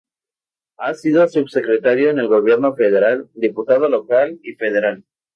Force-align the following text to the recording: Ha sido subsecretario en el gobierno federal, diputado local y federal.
Ha 0.79 0.95
sido 0.95 1.27
subsecretario 1.27 2.09
en 2.09 2.17
el 2.17 2.27
gobierno 2.27 2.73
federal, 2.75 3.29
diputado 3.35 3.87
local 3.87 4.39
y 4.41 4.53
federal. 4.55 5.03